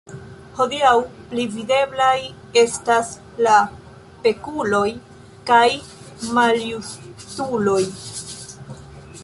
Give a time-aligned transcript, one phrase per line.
[0.59, 0.93] Hodiaŭ,
[1.33, 2.13] pli videblaj
[2.61, 3.11] estas
[3.47, 3.59] la
[4.25, 4.87] pekuloj
[5.51, 5.63] kaj
[6.39, 7.81] maljustuloj.